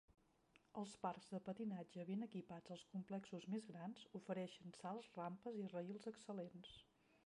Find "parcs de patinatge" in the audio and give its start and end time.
1.03-2.05